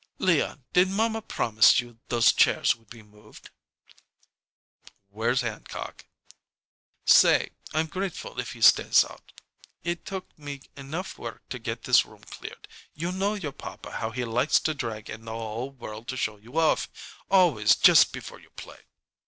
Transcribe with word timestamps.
"Leon, 0.17 0.63
did 0.73 0.87
mamma 0.89 1.21
promise 1.21 1.79
you 1.79 1.99
those 2.07 2.33
chairs 2.33 2.75
would 2.75 2.89
be 2.89 3.03
moved?" 3.03 3.51
"Where's 5.09 5.41
Hancock?" 5.41 6.07
"Say 7.05 7.51
I'm 7.71 7.85
grateful 7.85 8.39
if 8.39 8.53
he 8.53 8.61
stays 8.61 9.05
out. 9.05 9.31
It 9.83 10.03
took 10.03 10.35
me 10.39 10.63
enough 10.75 11.19
work 11.19 11.47
to 11.49 11.59
get 11.59 11.83
this 11.83 12.03
room 12.03 12.23
cleared. 12.23 12.67
You 12.95 13.11
know 13.11 13.35
your 13.35 13.51
papa 13.51 13.91
how 13.97 14.09
he 14.09 14.25
likes 14.25 14.59
to 14.61 14.73
drag 14.73 15.07
in 15.07 15.25
the 15.25 15.33
whole 15.33 15.69
world 15.69 16.07
to 16.07 16.17
show 16.17 16.37
you 16.37 16.57
off 16.59 16.89
always 17.29 17.75
just 17.75 18.11
before 18.11 18.39
you 18.39 18.49
play. 18.55 18.79